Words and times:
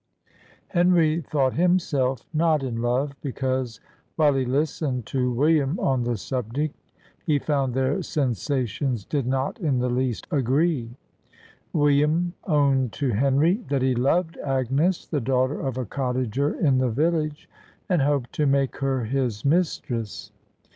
Henry 0.69 1.21
thought 1.21 1.53
himself 1.53 2.25
not 2.33 2.63
in 2.63 2.81
love, 2.81 3.13
because, 3.21 3.79
while 4.15 4.33
he 4.33 4.45
listened 4.45 5.05
to 5.05 5.31
William 5.31 5.79
on 5.79 6.01
the 6.05 6.17
subject, 6.17 6.75
he 7.23 7.37
found 7.37 7.75
their 7.75 8.01
sensations 8.01 9.05
did 9.05 9.27
not 9.27 9.59
in 9.59 9.77
the 9.77 9.91
least 9.91 10.25
agree. 10.31 10.97
William 11.71 12.33
owned 12.45 12.91
to 12.93 13.09
Henry 13.11 13.63
that 13.69 13.83
he 13.83 13.93
loved 13.93 14.37
Agnes, 14.43 15.05
the 15.05 15.21
daughter 15.21 15.59
of 15.61 15.77
a 15.77 15.85
cottager 15.85 16.51
in 16.51 16.79
the 16.79 16.89
village, 16.89 17.47
and 17.87 18.01
hoped 18.01 18.33
to 18.33 18.47
make 18.47 18.77
her 18.77 19.03
his 19.05 19.45
mistress. 19.45 20.31